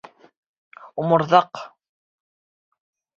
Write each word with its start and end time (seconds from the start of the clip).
Оморҙаҡ! 1.03 1.61